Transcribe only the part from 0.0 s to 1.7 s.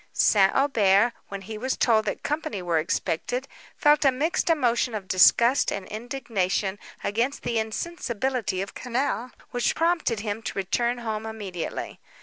St. Aubert, when he